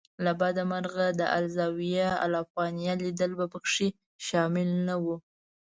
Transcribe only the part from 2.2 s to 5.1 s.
الافغانیه لیدل په کې شامل نه و.